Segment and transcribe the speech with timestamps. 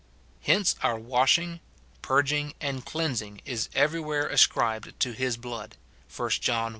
[0.41, 1.59] Hence our washing,
[2.01, 5.77] purging, and cleansing is everywhere ascribed to his blood,
[6.17, 6.69] 1 John i.